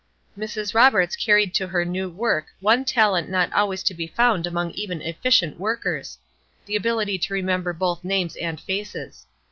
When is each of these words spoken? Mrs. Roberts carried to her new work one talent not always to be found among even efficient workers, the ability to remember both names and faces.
Mrs. 0.35 0.73
Roberts 0.73 1.15
carried 1.15 1.53
to 1.53 1.67
her 1.67 1.85
new 1.85 2.09
work 2.09 2.47
one 2.59 2.83
talent 2.85 3.29
not 3.29 3.53
always 3.53 3.83
to 3.83 3.93
be 3.93 4.07
found 4.07 4.47
among 4.47 4.71
even 4.71 4.99
efficient 4.99 5.59
workers, 5.59 6.17
the 6.65 6.75
ability 6.75 7.19
to 7.19 7.33
remember 7.35 7.71
both 7.71 8.03
names 8.03 8.35
and 8.37 8.59
faces. 8.59 9.27